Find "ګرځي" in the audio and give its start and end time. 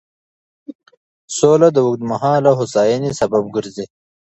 3.55-3.85